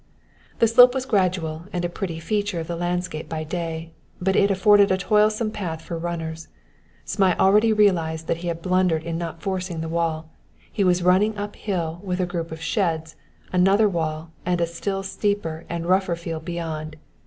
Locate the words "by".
3.29-3.43